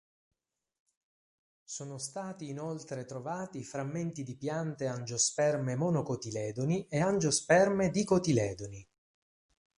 Sono 1.63 1.99
stati 1.99 2.49
inoltre 2.49 3.05
trovati 3.05 3.63
frammenti 3.63 4.23
di 4.23 4.35
piante 4.35 4.87
angiosperme 4.87 5.75
monocotiledoni 5.75 6.87
e 6.87 6.99
angiosperme 7.01 7.91
dicotiledoni. 7.91 8.89